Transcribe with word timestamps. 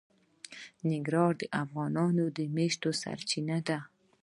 ننګرهار 0.89 1.33
د 1.41 1.43
افغانانو 1.63 2.23
د 2.37 2.39
معیشت 2.55 2.83
سرچینه 3.01 3.57
ده. 3.67 3.79